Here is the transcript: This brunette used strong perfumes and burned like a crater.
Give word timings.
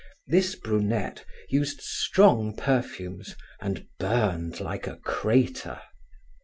This 0.25 0.55
brunette 0.55 1.23
used 1.49 1.79
strong 1.81 2.55
perfumes 2.55 3.35
and 3.59 3.85
burned 3.99 4.59
like 4.59 4.87
a 4.87 4.95
crater. 4.97 5.79